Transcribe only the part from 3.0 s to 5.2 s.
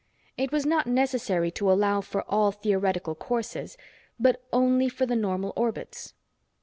courses, but only for the